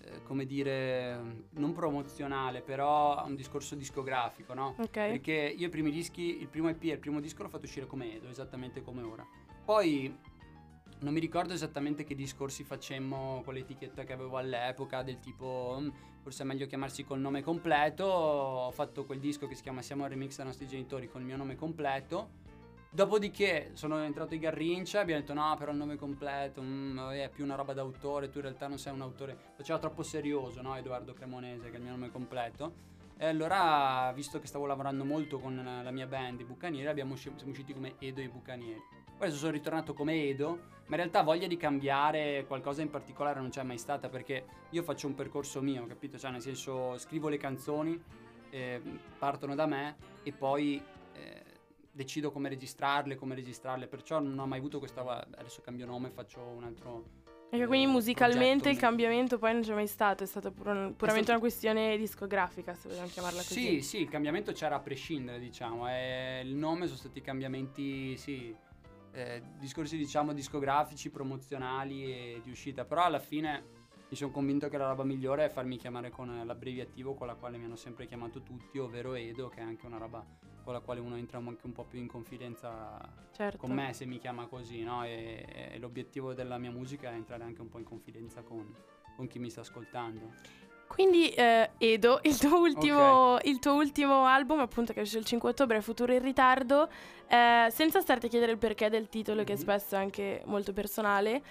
eh, 0.00 0.22
come 0.22 0.46
dire, 0.46 1.44
non 1.54 1.72
promozionale, 1.72 2.60
però 2.60 3.14
a 3.16 3.24
un 3.24 3.34
discorso 3.34 3.74
discografico, 3.74 4.54
no? 4.54 4.74
ok 4.78 4.90
Perché 4.92 5.54
io 5.56 5.66
i 5.66 5.70
primi 5.70 5.90
dischi, 5.90 6.40
il 6.40 6.46
primo 6.48 6.68
EP 6.68 6.82
e 6.84 6.92
il 6.92 6.98
primo 6.98 7.18
disco 7.20 7.42
l'ho 7.42 7.48
fatto 7.48 7.64
uscire 7.64 7.86
come 7.86 8.14
Edo, 8.14 8.28
esattamente 8.28 8.82
come 8.82 9.02
ora. 9.02 9.26
Poi 9.64 10.16
non 11.00 11.12
mi 11.12 11.20
ricordo 11.20 11.52
esattamente 11.52 12.04
che 12.04 12.14
discorsi 12.14 12.64
facemmo 12.64 13.42
con 13.44 13.54
l'etichetta 13.54 14.04
che 14.04 14.12
avevo 14.12 14.38
all'epoca, 14.38 15.02
del 15.02 15.18
tipo 15.20 15.76
"Mm, 15.80 15.88
forse 16.22 16.42
è 16.42 16.46
meglio 16.46 16.66
chiamarsi 16.66 17.04
col 17.04 17.20
nome 17.20 17.42
completo. 17.42 18.04
Ho 18.04 18.70
fatto 18.70 19.04
quel 19.04 19.20
disco 19.20 19.46
che 19.46 19.54
si 19.54 19.62
chiama 19.62 19.82
Siamo 19.82 20.04
al 20.04 20.10
remix 20.10 20.36
dai 20.36 20.46
nostri 20.46 20.66
genitori 20.66 21.08
col 21.08 21.22
mio 21.22 21.36
nome 21.36 21.54
completo. 21.54 22.44
Dopodiché 22.88 23.72
sono 23.74 23.98
entrato 24.02 24.34
in 24.34 24.40
Garrincia 24.40 25.00
abbiamo 25.00 25.20
detto 25.20 25.34
no, 25.34 25.54
però 25.58 25.70
il 25.72 25.76
nome 25.76 25.96
completo 25.96 26.62
mm, 26.62 26.98
è 27.10 27.28
più 27.28 27.44
una 27.44 27.54
roba 27.54 27.74
d'autore, 27.74 28.30
tu 28.30 28.38
in 28.38 28.44
realtà 28.44 28.68
non 28.68 28.78
sei 28.78 28.94
un 28.94 29.02
autore. 29.02 29.36
Faceva 29.54 29.78
troppo 29.78 30.02
serioso, 30.02 30.62
no? 30.62 30.74
Edoardo 30.76 31.12
Cremonese, 31.12 31.68
che 31.68 31.74
è 31.74 31.76
il 31.76 31.82
mio 31.82 31.90
nome 31.92 32.10
completo. 32.10 32.94
E 33.18 33.26
allora, 33.26 34.10
visto 34.14 34.38
che 34.38 34.46
stavo 34.46 34.66
lavorando 34.66 35.04
molto 35.04 35.38
con 35.38 35.56
la 35.56 35.90
mia 35.90 36.06
band, 36.06 36.40
i 36.40 36.44
Bucanieri, 36.44 36.88
abbiamo 36.88 37.16
siamo 37.16 37.36
usciti 37.44 37.74
come 37.74 37.96
Edo 37.98 38.20
e 38.20 38.24
i 38.24 38.28
Bucanieri. 38.28 38.82
Poi 39.16 39.28
adesso 39.28 39.40
sono 39.40 39.52
ritornato 39.52 39.94
come 39.94 40.24
Edo, 40.24 40.48
ma 40.86 40.96
in 40.96 40.96
realtà 40.96 41.22
voglia 41.22 41.46
di 41.46 41.56
cambiare 41.56 42.44
qualcosa 42.46 42.82
in 42.82 42.90
particolare 42.90 43.40
non 43.40 43.48
c'è 43.48 43.62
mai 43.62 43.78
stata 43.78 44.10
perché 44.10 44.44
io 44.70 44.82
faccio 44.82 45.06
un 45.06 45.14
percorso 45.14 45.62
mio, 45.62 45.86
capito? 45.86 46.18
Cioè, 46.18 46.30
nel 46.30 46.42
senso, 46.42 46.98
scrivo 46.98 47.28
le 47.30 47.38
canzoni 47.38 47.98
eh, 48.50 48.80
partono 49.18 49.54
da 49.54 49.64
me 49.64 49.96
e 50.22 50.32
poi 50.32 50.82
eh, 51.14 51.42
decido 51.90 52.30
come 52.30 52.50
registrarle, 52.50 53.16
come 53.16 53.34
registrarle, 53.34 53.86
perciò 53.86 54.20
non 54.20 54.38
ho 54.38 54.46
mai 54.46 54.58
avuto 54.58 54.78
questa, 54.78 55.26
adesso 55.38 55.62
cambio 55.62 55.86
nome, 55.86 56.10
faccio 56.10 56.40
un 56.40 56.64
altro... 56.64 57.24
Eh, 57.48 57.64
quindi 57.64 57.86
musicalmente 57.86 58.68
il 58.68 58.76
cambiamento 58.76 59.38
poi 59.38 59.52
non 59.54 59.62
c'è 59.62 59.72
mai 59.72 59.86
stato, 59.86 60.24
è 60.24 60.26
stata 60.26 60.50
pur- 60.50 60.64
puramente 60.64 60.96
stato- 61.06 61.30
una 61.30 61.38
questione 61.38 61.96
discografica, 61.96 62.74
se 62.74 62.88
vogliamo 62.88 63.06
chiamarla 63.06 63.38
così. 63.38 63.60
Sì, 63.60 63.80
sì, 63.80 64.00
il 64.02 64.10
cambiamento 64.10 64.52
c'era 64.52 64.74
a 64.74 64.80
prescindere, 64.80 65.38
diciamo. 65.38 65.88
eh, 65.88 66.42
il 66.44 66.54
nome 66.54 66.84
sono 66.84 66.98
stati 66.98 67.22
cambiamenti, 67.22 68.16
sì, 68.18 68.54
eh, 69.16 69.42
discorsi, 69.58 69.96
diciamo, 69.96 70.34
discografici, 70.34 71.10
promozionali 71.10 72.04
e 72.04 72.40
di 72.44 72.50
uscita. 72.50 72.84
Però 72.84 73.02
alla 73.02 73.18
fine 73.18 73.84
mi 74.08 74.16
sono 74.16 74.30
convinto 74.30 74.68
che 74.68 74.76
la 74.76 74.88
roba 74.88 75.04
migliore 75.04 75.46
è 75.46 75.48
farmi 75.48 75.78
chiamare 75.78 76.10
con 76.10 76.44
l'abbreviativo 76.44 77.14
con 77.14 77.26
la 77.26 77.34
quale 77.34 77.56
mi 77.56 77.64
hanno 77.64 77.76
sempre 77.76 78.06
chiamato 78.06 78.42
tutti, 78.42 78.78
ovvero 78.78 79.14
Edo, 79.14 79.48
che 79.48 79.60
è 79.60 79.62
anche 79.62 79.86
una 79.86 79.96
roba 79.96 80.24
con 80.62 80.74
la 80.74 80.80
quale 80.80 81.00
uno 81.00 81.16
entra 81.16 81.38
anche 81.38 81.64
un 81.64 81.72
po' 81.72 81.84
più 81.84 81.98
in 81.98 82.08
confidenza 82.08 83.00
certo. 83.32 83.56
con 83.56 83.70
me 83.70 83.92
se 83.92 84.04
mi 84.04 84.18
chiama 84.18 84.46
così, 84.46 84.82
no? 84.82 85.04
E, 85.04 85.70
e 85.72 85.78
l'obiettivo 85.78 86.34
della 86.34 86.58
mia 86.58 86.70
musica 86.70 87.10
è 87.10 87.14
entrare 87.14 87.44
anche 87.44 87.60
un 87.62 87.68
po' 87.68 87.78
in 87.78 87.84
confidenza 87.84 88.42
con, 88.42 88.74
con 89.16 89.26
chi 89.28 89.38
mi 89.38 89.48
sta 89.48 89.62
ascoltando. 89.62 90.34
Quindi 90.86 91.28
eh, 91.30 91.70
Edo, 91.78 92.20
il 92.24 92.38
tuo, 92.38 92.58
ultimo, 92.58 93.38
il 93.42 93.58
tuo 93.58 93.72
ultimo 93.74 94.24
album, 94.26 94.60
appunto 94.60 94.92
che 94.92 95.00
esce 95.00 95.18
il 95.18 95.24
5 95.24 95.50
ottobre, 95.50 95.78
è 95.78 95.80
Futuro 95.80 96.12
in 96.12 96.22
ritardo, 96.22 96.88
eh, 97.28 97.66
senza 97.70 98.00
starti 98.00 98.26
a 98.26 98.28
chiedere 98.28 98.52
il 98.52 98.58
perché 98.58 98.88
del 98.88 99.08
titolo, 99.08 99.44
che 99.44 99.52
Mhm. 99.54 99.58
spesso 99.58 99.94
è 99.94 99.98
anche 99.98 100.42
molto 100.46 100.72
personale, 100.72 101.42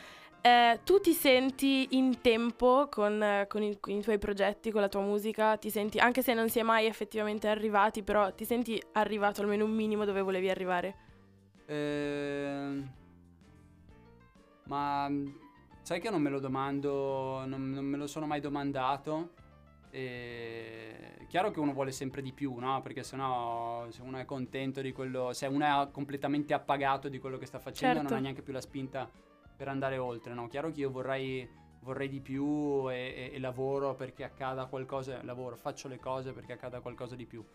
eh, 0.41 0.79
tu 0.83 0.99
ti 0.99 1.13
senti 1.13 1.87
in 1.91 2.21
tempo 2.21 2.87
con, 2.89 3.21
eh, 3.21 3.45
con 3.47 3.61
i, 3.63 3.79
con 3.79 3.93
i 3.93 4.01
tuoi 4.01 4.17
progetti, 4.19 4.71
con 4.71 4.81
la 4.81 4.89
tua 4.89 5.01
musica, 5.01 5.57
ti 5.57 5.69
senti, 5.69 5.97
anche 5.99 6.21
se 6.21 6.33
non 6.33 6.49
si 6.49 6.59
è 6.59 6.63
mai 6.63 6.85
effettivamente 6.85 7.47
arrivati, 7.47 8.03
però 8.03 8.31
ti 8.33 8.45
senti 8.45 8.81
arrivato 8.93 9.41
almeno 9.41 9.65
un 9.65 9.71
minimo 9.71 10.05
dove 10.05 10.21
volevi 10.21 10.49
arrivare? 10.49 10.95
Ehm, 11.67 12.91
ma 14.67 15.07
mh, 15.09 15.33
sai 15.85 15.99
che 15.99 16.09
non 16.09 16.19
me 16.19 16.31
lo 16.31 16.39
domando, 16.39 17.45
non, 17.45 17.69
non 17.69 17.85
me 17.85 17.95
lo 17.95 18.07
sono 18.07 18.25
mai 18.25 18.39
domandato. 18.41 19.33
E... 19.91 21.25
Chiaro 21.27 21.51
che 21.51 21.59
uno 21.59 21.73
vuole 21.73 21.91
sempre 21.91 22.23
di 22.23 22.33
più, 22.33 22.55
no? 22.55 22.81
Perché 22.81 23.03
sennò 23.03 23.85
se 23.91 24.01
uno 24.01 24.17
è 24.17 24.25
contento 24.25 24.81
di 24.81 24.91
quello, 24.91 25.31
se 25.31 25.45
uno 25.45 25.83
è 25.83 25.91
completamente 25.91 26.55
appagato 26.55 27.07
di 27.07 27.19
quello 27.19 27.37
che 27.37 27.45
sta 27.45 27.59
facendo, 27.59 27.97
Certo. 27.97 28.09
non 28.09 28.17
ha 28.17 28.21
neanche 28.21 28.41
più 28.41 28.51
la 28.51 28.61
spinta 28.61 29.07
per 29.55 29.67
andare 29.67 29.99
oltre, 29.99 30.33
no? 30.33 30.47
Chiaro 30.47 30.71
che 30.71 30.79
io 30.79 30.89
vorrei, 30.89 31.47
vorrei 31.81 32.09
di 32.09 32.19
più 32.19 32.89
e, 32.89 32.95
e- 32.95 33.31
e 33.35 33.39
lavoro 33.39 33.93
perché 33.93 34.23
accada 34.23 34.65
qualcosa, 34.65 35.21
lavoro, 35.23 35.55
faccio 35.55 35.87
le 35.87 35.99
cose 35.99 36.33
perché 36.33 36.53
accada 36.53 36.79
qualcosa 36.81 37.15
di 37.15 37.27
più. 37.27 37.45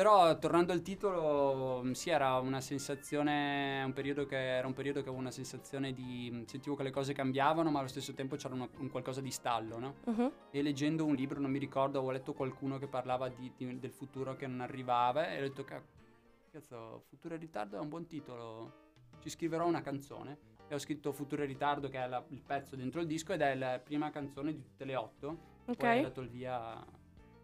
Però 0.00 0.38
tornando 0.38 0.72
al 0.72 0.80
titolo, 0.80 1.82
mh, 1.84 1.90
sì, 1.92 2.08
era 2.08 2.38
una 2.38 2.62
sensazione, 2.62 3.82
un 3.84 3.92
periodo 3.92 4.24
che, 4.24 4.56
era 4.56 4.66
un 4.66 4.72
periodo 4.72 5.00
che 5.02 5.08
avevo 5.08 5.20
una 5.20 5.30
sensazione 5.30 5.92
di, 5.92 6.30
mh, 6.32 6.44
sentivo 6.46 6.74
che 6.74 6.84
le 6.84 6.90
cose 6.90 7.12
cambiavano, 7.12 7.70
ma 7.70 7.80
allo 7.80 7.88
stesso 7.88 8.14
tempo 8.14 8.36
c'era 8.36 8.54
una- 8.54 8.66
un 8.78 8.88
qualcosa 8.88 9.20
di 9.20 9.30
stallo, 9.30 9.78
no? 9.78 9.96
Mhm. 10.06 10.32
E 10.52 10.62
leggendo 10.62 11.04
un 11.04 11.14
libro, 11.14 11.38
non 11.38 11.50
mi 11.50 11.58
ricordo, 11.58 11.98
avevo 11.98 12.12
letto 12.12 12.32
qualcuno 12.32 12.78
che 12.78 12.86
parlava 12.86 13.28
di- 13.28 13.52
di- 13.54 13.78
del 13.78 13.90
futuro 13.92 14.36
che 14.36 14.46
non 14.46 14.62
arrivava 14.62 15.28
e 15.32 15.36
ho 15.36 15.42
detto, 15.42 15.64
"Ca- 15.64 15.82
cazzo, 16.50 17.04
Futuro 17.10 17.34
in 17.34 17.40
ritardo 17.40 17.76
è 17.76 17.80
un 17.80 17.90
buon 17.90 18.06
titolo, 18.06 18.72
ci 19.18 19.28
scriverò 19.28 19.66
una 19.66 19.82
canzone. 19.82 20.38
E 20.66 20.74
ho 20.74 20.78
scritto 20.78 21.12
Futuro 21.12 21.42
in 21.42 21.48
ritardo, 21.48 21.90
che 21.90 22.02
è 22.02 22.08
la- 22.08 22.24
il 22.28 22.40
pezzo 22.40 22.74
dentro 22.74 23.02
il 23.02 23.06
disco, 23.06 23.34
ed 23.34 23.42
è 23.42 23.54
la 23.54 23.78
prima 23.78 24.08
canzone 24.08 24.54
di 24.54 24.62
tutte 24.62 24.86
le 24.86 24.96
otto. 24.96 25.36
Poi 25.66 25.74
ho 25.76 25.92
Ok. 25.96 26.00
dato 26.00 26.20
il 26.22 26.30
via 26.30 26.82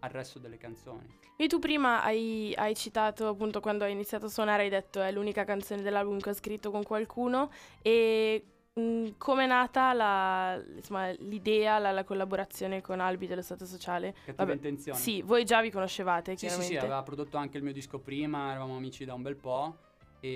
al 0.00 0.10
resto 0.10 0.38
delle 0.38 0.56
canzoni. 0.56 1.06
E 1.36 1.46
tu 1.48 1.58
prima 1.58 2.02
hai, 2.02 2.54
hai 2.56 2.74
citato 2.74 3.28
appunto 3.28 3.60
quando 3.60 3.84
hai 3.84 3.92
iniziato 3.92 4.26
a 4.26 4.28
suonare, 4.28 4.64
hai 4.64 4.70
detto 4.70 5.02
è 5.02 5.12
l'unica 5.12 5.44
canzone 5.44 5.82
dell'album 5.82 6.18
che 6.18 6.30
ho 6.30 6.34
scritto 6.34 6.70
con 6.70 6.82
qualcuno 6.82 7.50
e 7.82 8.42
mh, 8.72 9.10
come 9.18 9.44
è 9.44 9.46
nata 9.46 9.92
la- 9.92 10.62
insomma, 10.74 11.10
l'idea, 11.10 11.78
la, 11.78 11.92
la 11.92 12.04
collaborazione 12.04 12.80
con 12.80 13.00
Albi 13.00 13.26
dello 13.26 13.42
Stato 13.42 13.66
Sociale? 13.66 14.12
Cattiva 14.12 14.34
Vabbè, 14.36 14.52
intenzione. 14.52 14.98
Sì, 14.98 15.22
voi 15.22 15.44
già 15.44 15.60
vi 15.60 15.70
conoscevate 15.70 16.36
Sì, 16.36 16.48
sì, 16.48 16.62
sì, 16.62 16.76
aveva 16.76 17.02
prodotto 17.02 17.36
anche 17.36 17.58
il 17.58 17.62
mio 17.62 17.72
disco 17.72 17.98
prima, 17.98 18.50
eravamo 18.50 18.76
amici 18.76 19.04
da 19.04 19.14
un 19.14 19.22
bel 19.22 19.36
po'. 19.36 19.76
E, 20.20 20.28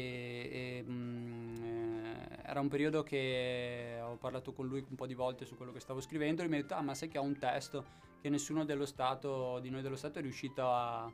e, 0.52 0.84
mm, 0.86 1.64
eh, 1.64 2.38
era 2.44 2.60
un 2.60 2.68
periodo 2.68 3.02
che 3.02 3.98
ho 4.02 4.16
parlato 4.16 4.52
con 4.52 4.66
lui 4.66 4.84
un 4.88 4.94
po' 4.94 5.06
di 5.06 5.14
volte 5.14 5.46
su 5.46 5.56
quello 5.56 5.72
che 5.72 5.80
stavo 5.80 6.00
scrivendo 6.00 6.42
e 6.42 6.48
mi 6.48 6.56
ha 6.56 6.60
detto: 6.60 6.74
Ah, 6.74 6.82
ma 6.82 6.94
sai 6.94 7.08
che 7.08 7.16
ha 7.16 7.22
un 7.22 7.38
testo 7.38 8.08
che 8.20 8.28
nessuno 8.28 8.64
dello 8.64 8.86
Stato, 8.86 9.58
di 9.60 9.70
noi 9.70 9.82
dello 9.82 9.96
Stato 9.96 10.18
è 10.18 10.22
riuscito 10.22 10.70
a, 10.70 11.10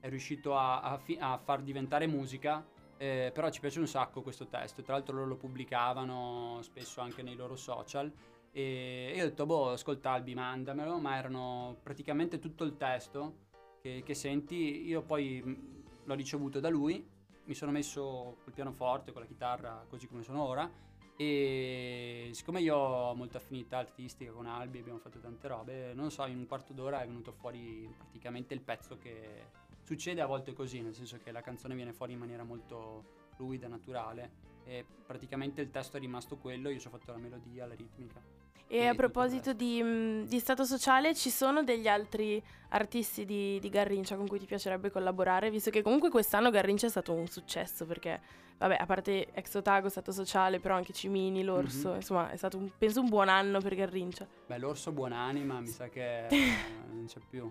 è 0.00 0.08
riuscito 0.08 0.56
a, 0.56 0.80
a 0.80 0.98
fi- 0.98 1.18
a 1.20 1.36
far 1.38 1.62
diventare 1.62 2.06
musica. 2.06 2.64
eh, 2.98 3.30
però 3.32 3.50
ci 3.50 3.60
piace 3.60 3.78
un 3.78 3.86
sacco 3.86 4.22
questo 4.22 4.46
testo. 4.46 4.82
Tra 4.82 4.94
l'altro 4.94 5.14
loro 5.14 5.28
lo 5.28 5.36
pubblicavano 5.36 6.60
spesso 6.62 7.00
anche 7.00 7.22
nei 7.22 7.36
loro 7.36 7.56
social. 7.56 8.10
E 8.52 9.12
io 9.14 9.22
ho 9.22 9.26
detto, 9.28 9.44
boh, 9.44 9.72
ascolta 9.72 10.12
Albi, 10.12 10.34
mandamelo, 10.34 10.98
ma 10.98 11.16
erano 11.16 11.76
praticamente 11.82 12.38
tutto 12.38 12.64
il 12.64 12.76
testo 12.76 13.44
che, 13.82 14.02
che 14.04 14.14
senti. 14.14 14.86
Io 14.86 15.02
poi 15.02 15.42
mh, 15.44 15.82
l'ho 16.04 16.14
ricevuto 16.14 16.58
da 16.58 16.70
lui, 16.70 17.06
mi 17.44 17.54
sono 17.54 17.70
messo 17.70 18.38
col 18.42 18.54
pianoforte, 18.54 19.12
con 19.12 19.20
la 19.20 19.26
chitarra, 19.28 19.84
così 19.88 20.06
come 20.06 20.22
sono 20.22 20.42
ora. 20.42 20.70
E 21.18 22.28
siccome 22.32 22.60
io 22.60 22.76
ho 22.76 23.14
molta 23.14 23.38
affinità 23.38 23.78
artistica 23.78 24.32
con 24.32 24.46
Albi, 24.46 24.80
abbiamo 24.80 24.98
fatto 24.98 25.18
tante 25.18 25.48
robe, 25.48 25.94
non 25.94 26.10
so, 26.10 26.26
in 26.26 26.36
un 26.36 26.46
quarto 26.46 26.74
d'ora 26.74 27.02
è 27.02 27.06
venuto 27.06 27.32
fuori 27.32 27.88
praticamente 27.96 28.52
il 28.52 28.60
pezzo 28.60 28.98
che 28.98 29.64
succede 29.82 30.20
a 30.20 30.26
volte 30.26 30.52
così, 30.52 30.82
nel 30.82 30.94
senso 30.94 31.16
che 31.16 31.32
la 31.32 31.40
canzone 31.40 31.74
viene 31.74 31.94
fuori 31.94 32.12
in 32.12 32.18
maniera 32.18 32.44
molto 32.44 33.04
fluida, 33.34 33.66
naturale. 33.66 34.44
E 34.64 34.84
praticamente 35.06 35.60
il 35.60 35.70
testo 35.70 35.96
è 35.96 36.00
rimasto 36.00 36.36
quello, 36.36 36.68
io 36.68 36.78
ci 36.78 36.88
ho 36.88 36.90
fatto 36.90 37.12
la 37.12 37.18
melodia, 37.18 37.66
la 37.66 37.74
ritmica. 37.74 38.20
E 38.68 38.84
a 38.86 38.94
proposito 38.94 39.52
di, 39.52 39.80
mh, 39.80 40.26
di 40.26 40.40
Stato 40.40 40.64
Sociale, 40.64 41.14
ci 41.14 41.30
sono 41.30 41.62
degli 41.62 41.86
altri 41.86 42.42
artisti 42.70 43.24
di, 43.24 43.60
di 43.60 43.68
Garrincia 43.68 44.16
con 44.16 44.26
cui 44.26 44.40
ti 44.40 44.46
piacerebbe 44.46 44.90
collaborare? 44.90 45.50
Visto 45.50 45.70
che 45.70 45.82
comunque 45.82 46.10
quest'anno 46.10 46.50
Garrincia 46.50 46.86
è 46.86 46.90
stato 46.90 47.12
un 47.12 47.28
successo 47.28 47.86
perché, 47.86 48.20
vabbè, 48.58 48.76
a 48.80 48.84
parte 48.84 49.32
Ex 49.32 49.54
Otago, 49.54 49.88
Stato 49.88 50.10
Sociale, 50.10 50.58
però 50.58 50.74
anche 50.74 50.92
Cimini, 50.92 51.44
L'Orso, 51.44 51.90
Mhm. 51.90 51.94
insomma, 51.96 52.30
è 52.30 52.36
stato 52.36 52.56
un- 52.58 52.68
penso 52.76 53.00
un 53.00 53.08
buon 53.08 53.28
anno 53.28 53.60
per 53.60 53.76
Garrincia. 53.76 54.26
Beh, 54.46 54.58
l'orso 54.58 54.90
buonanima 54.90 55.60
mi 55.60 55.66
sa 55.68 55.88
che 55.88 56.26
non 56.90 57.04
c'è 57.06 57.20
più. 57.30 57.50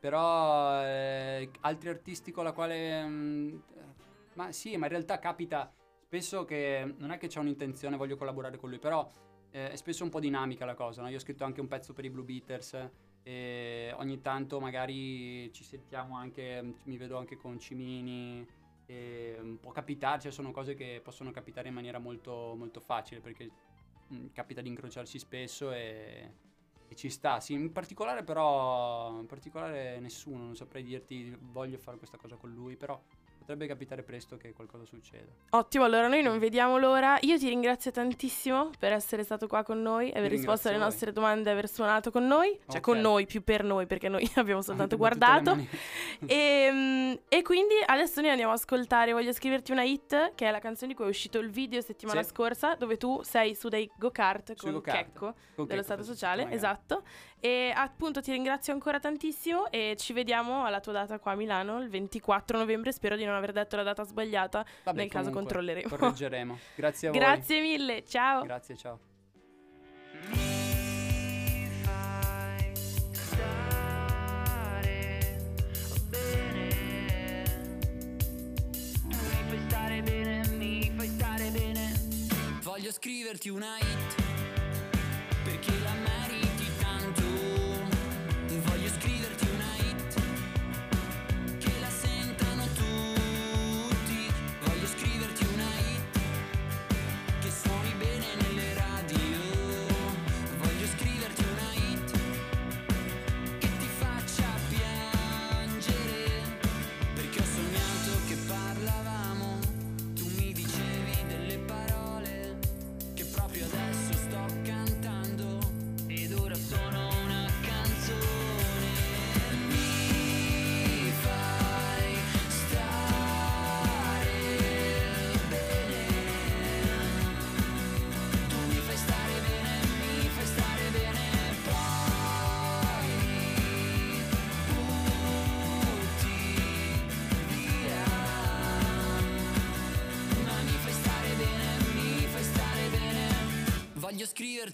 Però 0.00 0.82
eh, 0.84 1.48
altri 1.60 1.88
artisti 1.90 2.32
con 2.32 2.42
la 2.42 2.52
quale... 2.52 3.04
mm, 3.06 3.48
eh, 3.54 3.84
ma 4.34 4.50
sì, 4.52 4.76
ma 4.76 4.86
in 4.86 4.90
realtà 4.92 5.18
capita 5.20 5.72
spesso 6.02 6.44
che 6.44 6.94
non 6.98 7.12
è 7.12 7.18
che 7.18 7.28
c'è 7.28 7.38
un'intenzione, 7.38 7.96
voglio 7.96 8.16
collaborare 8.16 8.58
con 8.58 8.68
lui, 8.68 8.78
però 8.78 9.08
eh, 9.56 9.70
è 9.70 9.76
spesso 9.76 10.04
un 10.04 10.10
po' 10.10 10.20
dinamica 10.20 10.66
la 10.66 10.74
cosa, 10.74 11.00
no? 11.00 11.08
Io 11.08 11.16
ho 11.16 11.20
scritto 11.20 11.44
anche 11.44 11.62
un 11.62 11.66
pezzo 11.66 11.94
per 11.94 12.04
i 12.04 12.10
Blue 12.10 12.24
Beaters 12.24 12.90
e 13.22 13.90
ogni 13.96 14.20
tanto 14.20 14.60
magari 14.60 15.50
ci 15.52 15.64
sentiamo 15.64 16.14
anche, 16.14 16.74
mi 16.82 16.98
vedo 16.98 17.16
anche 17.16 17.38
con 17.38 17.58
Cimini 17.58 18.46
e 18.84 19.56
può 19.58 19.72
capitare, 19.72 20.20
cioè 20.20 20.30
sono 20.30 20.50
cose 20.50 20.74
che 20.74 21.00
possono 21.02 21.30
capitare 21.30 21.68
in 21.68 21.74
maniera 21.74 21.98
molto, 21.98 22.54
molto 22.54 22.80
facile 22.80 23.20
perché 23.20 23.50
mm, 24.12 24.26
capita 24.34 24.60
di 24.60 24.68
incrociarsi 24.68 25.18
spesso 25.18 25.72
e, 25.72 26.32
e 26.86 26.94
ci 26.94 27.08
sta. 27.08 27.40
Sì, 27.40 27.54
in 27.54 27.72
particolare 27.72 28.24
però, 28.24 29.18
in 29.18 29.26
particolare 29.26 29.98
nessuno, 30.00 30.44
non 30.44 30.54
saprei 30.54 30.82
dirti 30.82 31.34
voglio 31.40 31.78
fare 31.78 31.96
questa 31.96 32.18
cosa 32.18 32.36
con 32.36 32.52
lui, 32.52 32.76
però 32.76 33.02
potrebbe 33.46 33.68
capitare 33.68 34.02
presto 34.02 34.36
che 34.36 34.52
qualcosa 34.52 34.84
succeda. 34.84 35.30
Ottimo, 35.50 35.84
allora 35.84 36.08
noi 36.08 36.20
non 36.20 36.40
vediamo 36.40 36.78
l'ora. 36.78 37.16
Io 37.20 37.38
ti 37.38 37.48
ringrazio 37.48 37.92
tantissimo 37.92 38.70
per 38.76 38.92
essere 38.92 39.22
stato 39.22 39.46
qua 39.46 39.62
con 39.62 39.80
noi, 39.80 40.10
aver 40.12 40.32
risposto 40.32 40.68
alle 40.68 40.78
nostre 40.78 41.12
domande, 41.12 41.48
aver 41.48 41.68
suonato 41.68 42.10
con 42.10 42.26
noi, 42.26 42.58
cioè 42.66 42.78
Ok. 42.78 42.80
con 42.80 42.98
noi, 42.98 43.24
più 43.24 43.44
per 43.44 43.62
noi, 43.62 43.86
perché 43.86 44.08
noi 44.08 44.28
abbiamo 44.34 44.62
soltanto 44.62 44.96
guardato. 44.96 45.56
E, 46.26 46.70
mm, 46.72 47.12
e 47.28 47.42
quindi 47.42 47.74
adesso 47.84 48.20
noi 48.22 48.30
andiamo 48.30 48.50
a 48.50 48.54
ascoltare 48.54 49.12
Voglio 49.12 49.32
scriverti 49.32 49.70
una 49.70 49.82
hit, 49.82 50.32
che 50.34 50.48
è 50.48 50.50
la 50.50 50.60
canzone 50.60 50.92
di 50.92 50.96
cui 50.96 51.04
è 51.04 51.08
uscito 51.08 51.38
il 51.38 51.50
video 51.50 51.80
settimana 51.82 52.22
Sì. 52.22 52.30
scorsa, 52.30 52.74
dove 52.74 52.96
tu 52.96 53.20
sei 53.22 53.54
su 53.54 53.68
dei 53.68 53.88
go-kart 53.96 54.54
Sui 54.54 54.70
con 54.70 54.72
go-kart. 54.80 54.96
Checco 54.96 55.34
con 55.54 55.66
dello 55.66 55.82
Checco 55.82 55.82
Stato 55.82 56.02
Sociale, 56.02 56.44
una 56.44 56.52
esatto. 56.52 57.02
E 57.38 57.70
appunto 57.74 58.22
ti 58.22 58.32
ringrazio 58.32 58.72
ancora 58.72 58.98
tantissimo 58.98 59.70
e 59.70 59.94
ci 59.98 60.12
vediamo 60.14 60.64
alla 60.64 60.80
tua 60.80 60.92
data 60.92 61.18
qua 61.18 61.32
a 61.32 61.34
Milano 61.36 61.80
il 61.80 61.88
24 61.90 62.56
novembre. 62.58 62.92
Spero 62.92 63.14
di 63.14 63.24
non 63.24 63.34
aver 63.38 63.52
detto 63.52 63.76
la 63.76 63.82
data 63.82 64.04
sbagliata. 64.04 64.64
Vabbè, 64.84 64.98
nel 64.98 65.08
caso 65.08 65.30
controlleremo. 65.30 65.88
Correggeremo. 65.88 66.58
Grazie 66.74 67.08
a 67.08 67.10
voi. 67.10 67.20
Grazie 67.20 67.60
mille, 67.60 68.04
ciao. 68.04 68.42
Grazie, 68.42 68.76
ciao. 68.76 68.98
Voglio 82.62 82.92
scriverti 82.92 83.48
una 83.48 83.78
hit 83.78 84.25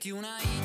scriverti 0.02 0.10
una 0.10 0.61